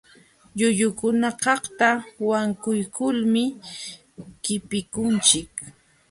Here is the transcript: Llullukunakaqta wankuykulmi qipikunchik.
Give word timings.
Llullukunakaqta 0.57 1.89
wankuykulmi 2.29 3.43
qipikunchik. 4.43 5.51